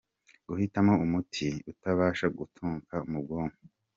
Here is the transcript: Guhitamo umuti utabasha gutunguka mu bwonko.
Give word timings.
Guhitamo 0.47 0.93
umuti 1.05 1.47
utabasha 1.71 2.25
gutunguka 2.37 2.95
mu 3.09 3.17
bwonko. 3.25 3.61